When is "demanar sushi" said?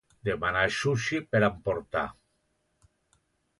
0.27-1.19